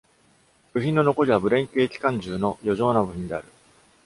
[0.73, 3.45] 部品の残りは、ブレン軽機関銃の余剰な部品である。